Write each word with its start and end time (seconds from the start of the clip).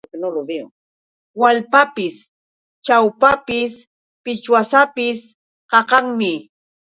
Waalpapis, 1.39 2.15
chakwapis, 2.85 3.73
pichwsapis 4.23 5.19
qaqanmi. 5.71 6.33